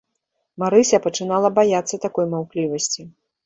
Марыся 0.63 1.01
пачынала 1.05 1.53
баяцца 1.59 2.03
такой 2.09 2.25
маўклівасці. 2.35 3.11